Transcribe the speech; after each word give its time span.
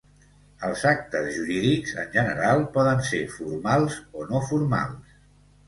Els 0.69 0.85
actes 0.91 1.27
jurídics, 1.35 1.93
en 2.05 2.09
general, 2.17 2.63
poden 2.79 3.05
ser 3.13 3.21
formals 3.37 4.01
o 4.23 4.29
no 4.33 4.45
formals. 4.51 5.17